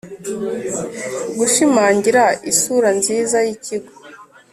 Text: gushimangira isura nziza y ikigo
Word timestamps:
gushimangira 1.37 2.23
isura 2.51 2.89
nziza 2.99 3.37
y 3.45 3.49
ikigo 3.55 3.91